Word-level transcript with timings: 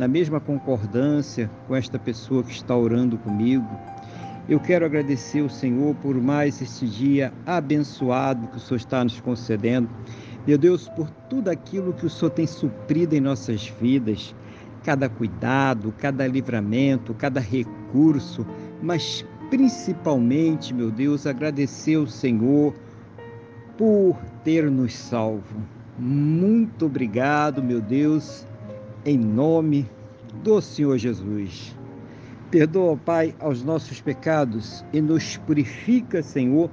na 0.00 0.08
mesma 0.08 0.40
concordância 0.40 1.50
com 1.68 1.76
esta 1.76 1.98
pessoa 1.98 2.42
que 2.42 2.52
está 2.52 2.74
orando 2.74 3.18
comigo. 3.18 3.68
Eu 4.48 4.58
quero 4.58 4.86
agradecer 4.86 5.42
ao 5.42 5.50
Senhor 5.50 5.94
por 5.96 6.14
mais 6.14 6.62
este 6.62 6.86
dia 6.86 7.30
abençoado 7.44 8.48
que 8.48 8.56
o 8.56 8.60
Senhor 8.60 8.78
está 8.78 9.04
nos 9.04 9.20
concedendo. 9.20 9.90
Meu 10.46 10.56
Deus, 10.56 10.88
por 10.88 11.10
tudo 11.28 11.50
aquilo 11.50 11.92
que 11.92 12.06
o 12.06 12.08
Senhor 12.08 12.30
tem 12.30 12.46
suprido 12.46 13.14
em 13.14 13.20
nossas 13.20 13.68
vidas, 13.78 14.34
cada 14.82 15.06
cuidado, 15.06 15.92
cada 15.98 16.26
livramento, 16.26 17.12
cada 17.12 17.38
recurso, 17.38 18.46
mas 18.82 19.22
principalmente, 19.50 20.72
meu 20.72 20.90
Deus, 20.90 21.26
agradecer 21.26 21.96
ao 21.96 22.06
Senhor 22.06 22.72
por 23.76 24.16
ter 24.44 24.70
nos 24.70 24.96
salvo. 24.96 25.60
Muito 25.98 26.86
obrigado, 26.86 27.62
meu 27.62 27.82
Deus, 27.82 28.46
em 29.04 29.16
nome 29.18 29.88
do 30.42 30.60
Senhor 30.60 30.98
Jesus. 30.98 31.76
Perdoa, 32.50 32.96
Pai, 32.96 33.34
aos 33.38 33.62
nossos 33.62 34.00
pecados 34.00 34.84
e 34.92 35.00
nos 35.00 35.36
purifica, 35.36 36.22
Senhor, 36.22 36.70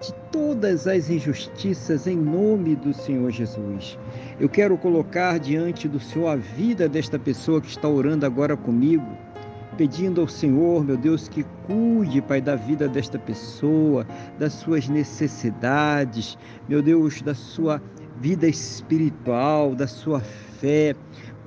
de 0.00 0.12
todas 0.32 0.86
as 0.86 1.10
injustiças 1.10 2.06
em 2.06 2.16
nome 2.16 2.74
do 2.74 2.92
Senhor 2.92 3.30
Jesus. 3.30 3.98
Eu 4.40 4.48
quero 4.48 4.76
colocar 4.76 5.38
diante 5.38 5.86
do 5.86 6.00
Senhor 6.00 6.28
a 6.28 6.36
vida 6.36 6.88
desta 6.88 7.18
pessoa 7.18 7.60
que 7.60 7.68
está 7.68 7.88
orando 7.88 8.26
agora 8.26 8.56
comigo, 8.56 9.06
pedindo 9.76 10.20
ao 10.20 10.28
Senhor, 10.28 10.84
meu 10.84 10.96
Deus, 10.96 11.28
que 11.28 11.44
cuide, 11.66 12.20
Pai, 12.20 12.40
da 12.40 12.56
vida 12.56 12.88
desta 12.88 13.18
pessoa, 13.18 14.06
das 14.38 14.54
suas 14.54 14.88
necessidades, 14.88 16.36
meu 16.68 16.82
Deus, 16.82 17.22
da 17.22 17.34
sua 17.34 17.80
vida 18.20 18.48
espiritual, 18.48 19.74
da 19.74 19.86
sua 19.86 20.20
fé. 20.20 20.94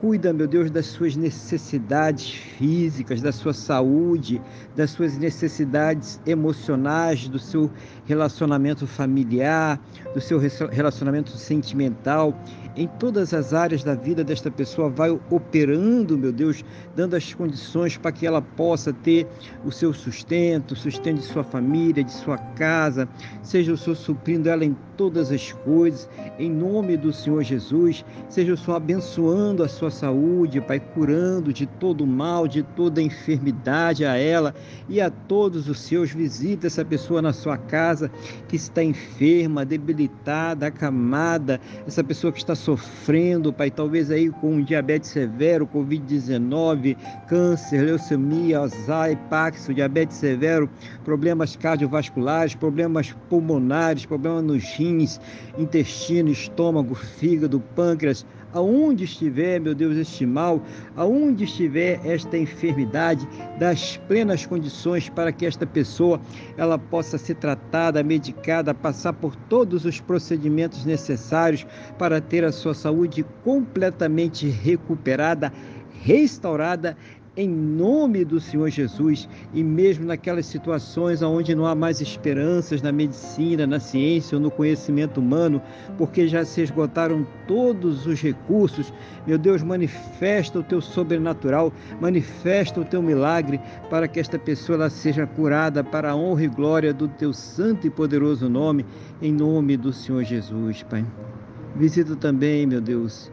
Cuida, 0.03 0.33
meu 0.33 0.49
Deus, 0.49 0.69
das 0.69 0.87
suas 0.87 1.15
necessidades 1.15 2.29
físicas, 2.29 3.21
da 3.21 3.31
sua 3.31 3.53
saúde, 3.53 4.41
das 4.75 4.91
suas 4.91 5.17
necessidades 5.17 6.19
emocionais, 6.25 7.29
do 7.29 7.39
seu 7.39 7.71
relacionamento 8.05 8.85
familiar, 8.85 9.79
do 10.13 10.21
seu 10.21 10.39
relacionamento 10.69 11.31
sentimental. 11.31 12.37
Em 12.75 12.87
todas 12.87 13.35
as 13.35 13.53
áreas 13.53 13.83
da 13.83 13.93
vida 13.93 14.23
desta 14.23 14.49
pessoa, 14.49 14.89
vai 14.89 15.11
operando, 15.29 16.17
meu 16.17 16.31
Deus, 16.31 16.65
dando 16.95 17.15
as 17.15 17.31
condições 17.31 17.97
para 17.97 18.11
que 18.11 18.25
ela 18.25 18.41
possa 18.41 18.91
ter 18.91 19.27
o 19.63 19.71
seu 19.71 19.93
sustento, 19.93 20.75
sustento 20.75 21.19
de 21.19 21.25
sua 21.25 21.43
família, 21.43 22.03
de 22.03 22.11
sua 22.11 22.37
casa, 22.37 23.07
seja 23.43 23.73
o 23.73 23.77
Senhor 23.77 23.95
suprindo 23.95 24.49
ela 24.49 24.65
em 24.65 24.75
todas 24.97 25.31
as 25.31 25.51
coisas, 25.51 26.09
em 26.39 26.49
nome 26.49 26.97
do 26.97 27.13
Senhor 27.13 27.43
Jesus, 27.43 28.03
seja 28.27 28.53
o 28.53 28.57
Senhor 28.57 28.77
abençoando 28.77 29.63
a 29.63 29.67
sua 29.67 29.91
saúde, 29.91 30.59
Pai, 30.59 30.79
curando 30.79 31.53
de 31.53 31.67
todo 31.67 32.07
mal, 32.07 32.47
de 32.47 32.63
toda 32.63 33.01
enfermidade 33.01 34.03
a 34.03 34.17
ela 34.17 34.53
e 34.89 34.99
a 34.99 35.11
todos 35.11 35.69
os 35.69 35.79
seus. 35.79 36.11
Visita 36.11 36.65
essa 36.65 36.83
pessoa 36.83 37.21
na 37.21 37.33
sua 37.33 37.55
casa 37.55 37.92
que 38.47 38.55
está 38.55 38.83
enferma, 38.83 39.65
debilitada, 39.65 40.67
acamada, 40.67 41.59
essa 41.87 42.03
pessoa 42.03 42.31
que 42.31 42.39
está 42.39 42.55
sofrendo, 42.55 43.51
Pai, 43.51 43.69
talvez 43.69 44.11
aí 44.11 44.29
com 44.29 44.61
diabetes 44.61 45.09
severo, 45.09 45.67
Covid-19, 45.67 46.95
câncer, 47.27 47.81
leucemia, 47.83 48.59
Alzheimer, 48.59 49.17
Paxo, 49.29 49.73
diabetes 49.73 50.17
severo, 50.17 50.69
problemas 51.03 51.55
cardiovasculares, 51.55 52.55
problemas 52.55 53.13
pulmonares, 53.29 54.05
problemas 54.05 54.43
nos 54.43 54.63
rins, 54.63 55.19
intestino, 55.57 56.29
estômago, 56.29 56.95
fígado, 56.95 57.59
pâncreas, 57.75 58.25
aonde 58.53 59.03
estiver, 59.03 59.59
meu 59.59 59.73
Deus, 59.73 59.97
este 59.97 60.25
mal, 60.25 60.61
aonde 60.95 61.43
estiver 61.43 61.99
esta 62.05 62.37
enfermidade, 62.37 63.27
das 63.59 63.97
plenas 64.07 64.45
condições 64.45 65.09
para 65.09 65.31
que 65.31 65.45
esta 65.45 65.65
pessoa 65.65 66.21
ela 66.57 66.77
possa 66.77 67.17
ser 67.17 67.35
tratada, 67.35 68.03
medicada, 68.03 68.73
passar 68.73 69.13
por 69.13 69.35
todos 69.35 69.85
os 69.85 69.99
procedimentos 69.99 70.85
necessários 70.85 71.65
para 71.97 72.21
ter 72.21 72.43
a 72.43 72.51
sua 72.51 72.73
saúde 72.73 73.25
completamente 73.43 74.47
recuperada, 74.47 75.51
restaurada 76.03 76.95
em 77.35 77.49
nome 77.49 78.23
do 78.23 78.39
Senhor 78.39 78.69
Jesus 78.69 79.27
e 79.53 79.63
mesmo 79.63 80.05
naquelas 80.05 80.45
situações 80.45 81.23
onde 81.23 81.55
não 81.55 81.65
há 81.65 81.73
mais 81.73 81.99
esperanças 81.99 82.79
na 82.81 82.91
medicina, 82.91 83.65
na 83.65 83.79
ciência 83.79 84.37
ou 84.37 84.41
no 84.41 84.51
conhecimento 84.51 85.19
humano, 85.19 85.59
porque 85.97 86.27
já 86.27 86.45
se 86.45 86.61
esgotaram 86.61 87.25
todos 87.47 88.05
os 88.05 88.21
recursos, 88.21 88.93
meu 89.25 89.39
Deus, 89.39 89.63
manifesta 89.63 90.59
o 90.59 90.63
teu 90.63 90.79
sobrenatural, 90.79 91.73
manifesta 91.99 92.79
o 92.79 92.85
teu 92.85 93.01
milagre 93.01 93.59
para 93.89 94.07
que 94.07 94.19
esta 94.19 94.37
pessoa 94.37 94.75
ela 94.75 94.89
seja 94.91 95.25
curada 95.25 95.83
para 95.83 96.11
a 96.11 96.15
honra 96.15 96.43
e 96.43 96.47
glória 96.47 96.93
do 96.93 97.07
teu 97.07 97.33
santo 97.33 97.87
e 97.87 97.89
poderoso 97.89 98.47
nome, 98.47 98.85
em 99.19 99.33
nome 99.33 99.75
do 99.75 99.91
Senhor 99.91 100.23
Jesus, 100.23 100.83
Pai. 100.83 101.03
Visita 101.75 102.15
também, 102.15 102.67
meu 102.67 102.79
Deus, 102.79 103.31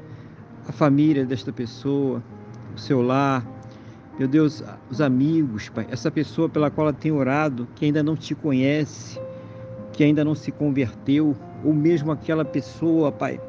a 0.67 0.72
família 0.72 1.27
desta 1.27 1.53
pessoa, 1.53 2.22
o 2.75 2.81
seu 2.81 3.03
lar, 3.03 3.59
meu 4.20 4.28
Deus, 4.28 4.62
os 4.91 5.00
amigos, 5.00 5.70
Pai, 5.70 5.86
essa 5.91 6.10
pessoa 6.10 6.47
pela 6.47 6.70
qual 6.70 6.88
ela 6.88 6.92
tem 6.94 7.10
orado, 7.10 7.66
que 7.75 7.86
ainda 7.86 8.03
não 8.03 8.14
te 8.14 8.34
conhece, 8.34 9.19
que 9.94 10.04
ainda 10.04 10.22
não 10.22 10.34
se 10.34 10.53
converteu, 10.53 11.34
ou 11.64 11.72
mesmo 11.72 12.12
aquela 12.12 12.44
pessoa, 12.44 13.10
Pai, 13.10 13.41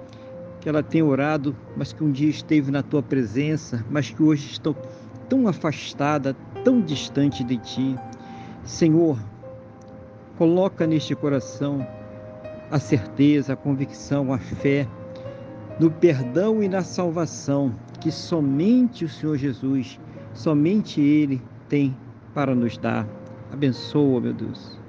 que 0.62 0.70
ela 0.70 0.82
tem 0.82 1.04
orado, 1.04 1.54
mas 1.76 1.92
que 1.92 2.02
um 2.02 2.10
dia 2.10 2.30
esteve 2.30 2.72
na 2.72 2.82
tua 2.82 3.04
presença, 3.04 3.86
mas 3.90 4.12
que 4.12 4.24
hoje 4.24 4.50
está 4.50 4.74
tão 5.28 5.46
afastada, 5.46 6.34
tão 6.64 6.80
distante 6.80 7.44
de 7.44 7.58
ti. 7.58 7.98
Senhor, 8.64 9.20
coloca 10.38 10.88
neste 10.88 11.14
coração 11.14 11.86
a 12.72 12.80
certeza, 12.80 13.52
a 13.52 13.58
convicção, 13.58 14.32
a 14.32 14.38
fé 14.38 14.88
no 15.78 15.92
perdão 15.92 16.64
e 16.64 16.70
na 16.70 16.82
salvação 16.82 17.76
que 18.00 18.10
somente 18.10 19.04
o 19.04 19.10
Senhor 19.10 19.36
Jesus 19.36 20.00
somente 20.34 21.02
Ele 21.02 21.42
tem 21.68 21.96
para 22.34 22.56
nos 22.56 22.78
dar. 22.78 23.08
Abençoa, 23.52 24.22
meu 24.22 24.34
Deus. 24.34 24.80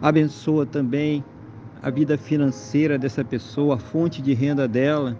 Abençoa 0.00 0.66
também 0.66 1.24
a 1.82 1.90
vida 1.90 2.16
financeira 2.18 2.98
dessa 2.98 3.24
pessoa, 3.24 3.76
a 3.76 3.78
fonte 3.78 4.20
de 4.22 4.34
renda 4.34 4.66
dela, 4.66 5.18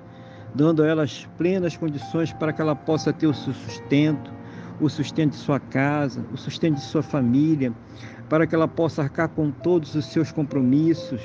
dando 0.54 0.82
a 0.82 0.86
ela 0.86 1.02
as 1.02 1.26
plenas 1.36 1.76
condições 1.76 2.32
para 2.32 2.52
que 2.52 2.60
ela 2.60 2.74
possa 2.74 3.12
ter 3.12 3.26
o 3.26 3.34
seu 3.34 3.52
sustento, 3.52 4.32
o 4.80 4.88
sustento 4.88 5.30
de 5.30 5.36
sua 5.36 5.58
casa, 5.58 6.24
o 6.32 6.36
sustento 6.36 6.74
de 6.74 6.82
sua 6.82 7.02
família, 7.02 7.72
para 8.28 8.46
que 8.46 8.54
ela 8.54 8.68
possa 8.68 9.02
arcar 9.02 9.28
com 9.28 9.50
todos 9.50 9.94
os 9.94 10.06
seus 10.06 10.32
compromissos. 10.32 11.22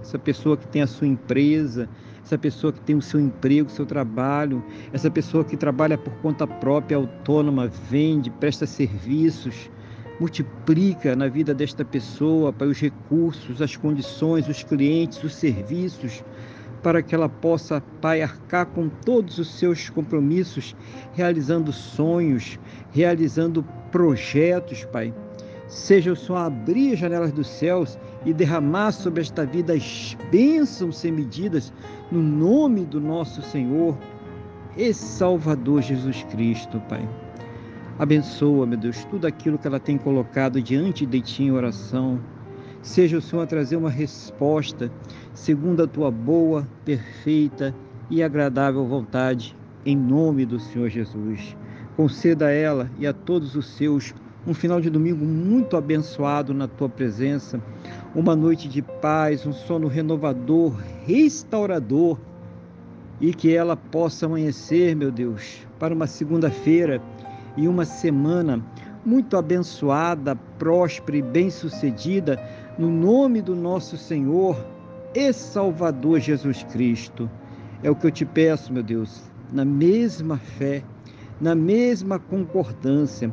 Essa 0.00 0.18
pessoa 0.18 0.56
que 0.56 0.66
tem 0.66 0.82
a 0.82 0.86
sua 0.86 1.06
empresa, 1.06 1.88
essa 2.24 2.38
pessoa 2.38 2.72
que 2.72 2.80
tem 2.80 2.96
o 2.96 3.02
seu 3.02 3.20
emprego, 3.20 3.68
o 3.68 3.72
seu 3.72 3.86
trabalho, 3.86 4.62
essa 4.92 5.10
pessoa 5.10 5.44
que 5.44 5.56
trabalha 5.56 5.98
por 5.98 6.12
conta 6.14 6.46
própria, 6.46 6.96
autônoma, 6.96 7.66
vende, 7.66 8.30
presta 8.30 8.66
serviços, 8.66 9.70
multiplica 10.20 11.16
na 11.16 11.28
vida 11.28 11.54
desta 11.54 11.84
pessoa 11.84 12.52
para 12.52 12.66
os 12.66 12.78
recursos, 12.78 13.62
as 13.62 13.74
condições, 13.74 14.48
os 14.48 14.62
clientes, 14.62 15.22
os 15.24 15.34
serviços, 15.34 16.22
para 16.82 17.02
que 17.02 17.14
ela 17.14 17.28
possa, 17.28 17.82
Pai, 18.00 18.22
arcar 18.22 18.66
com 18.66 18.88
todos 18.88 19.38
os 19.38 19.58
seus 19.58 19.88
compromissos, 19.90 20.74
realizando 21.12 21.72
sonhos, 21.72 22.58
realizando 22.92 23.64
projetos, 23.90 24.84
Pai. 24.84 25.12
Seja 25.70 26.12
o 26.12 26.16
Senhor 26.16 26.38
abrir 26.38 26.94
as 26.94 26.98
janelas 26.98 27.30
dos 27.30 27.46
céus 27.46 27.96
e 28.26 28.32
derramar 28.32 28.90
sobre 28.90 29.20
esta 29.20 29.46
vida 29.46 29.72
as 29.72 30.16
bênçãos 30.28 30.98
sem 30.98 31.12
medidas, 31.12 31.72
no 32.10 32.20
nome 32.20 32.84
do 32.84 33.00
nosso 33.00 33.40
Senhor 33.40 33.96
e 34.76 34.92
Salvador 34.92 35.80
Jesus 35.80 36.24
Cristo, 36.24 36.82
Pai. 36.88 37.08
Abençoa, 38.00 38.66
meu 38.66 38.76
Deus, 38.76 39.04
tudo 39.04 39.28
aquilo 39.28 39.58
que 39.58 39.66
ela 39.68 39.78
tem 39.78 39.96
colocado 39.96 40.60
diante 40.60 41.06
de 41.06 41.20
Ti 41.20 41.44
em 41.44 41.52
oração. 41.52 42.18
Seja 42.82 43.18
o 43.18 43.22
Senhor 43.22 43.42
a 43.42 43.46
trazer 43.46 43.76
uma 43.76 43.90
resposta 43.90 44.90
segundo 45.32 45.84
a 45.84 45.86
Tua 45.86 46.10
boa, 46.10 46.66
perfeita 46.84 47.72
e 48.10 48.24
agradável 48.24 48.84
vontade, 48.88 49.56
em 49.86 49.96
nome 49.96 50.44
do 50.44 50.58
Senhor 50.58 50.88
Jesus. 50.88 51.56
Conceda 51.96 52.46
a 52.46 52.50
ela 52.50 52.90
e 52.98 53.06
a 53.06 53.12
todos 53.12 53.54
os 53.54 53.66
seus 53.76 54.12
um 54.46 54.54
final 54.54 54.80
de 54.80 54.88
domingo 54.88 55.24
muito 55.24 55.76
abençoado 55.76 56.54
na 56.54 56.66
tua 56.66 56.88
presença, 56.88 57.60
uma 58.14 58.34
noite 58.34 58.68
de 58.68 58.80
paz, 58.80 59.46
um 59.46 59.52
sono 59.52 59.86
renovador, 59.86 60.74
restaurador 61.06 62.18
e 63.20 63.34
que 63.34 63.54
ela 63.54 63.76
possa 63.76 64.26
amanhecer, 64.26 64.96
meu 64.96 65.10
Deus, 65.10 65.66
para 65.78 65.94
uma 65.94 66.06
segunda-feira 66.06 67.02
e 67.56 67.68
uma 67.68 67.84
semana 67.84 68.64
muito 69.04 69.36
abençoada, 69.36 70.34
próspera 70.58 71.18
e 71.18 71.22
bem-sucedida, 71.22 72.42
no 72.78 72.90
nome 72.90 73.42
do 73.42 73.54
nosso 73.54 73.96
Senhor 73.98 74.56
e 75.14 75.32
Salvador 75.32 76.20
Jesus 76.20 76.62
Cristo. 76.64 77.30
É 77.82 77.90
o 77.90 77.96
que 77.96 78.06
eu 78.06 78.10
te 78.10 78.24
peço, 78.24 78.72
meu 78.72 78.82
Deus, 78.82 79.22
na 79.52 79.64
mesma 79.64 80.38
fé, 80.38 80.82
na 81.40 81.54
mesma 81.54 82.18
concordância 82.18 83.32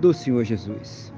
do 0.00 0.12
Senhor 0.14 0.44
Jesus. 0.44 1.12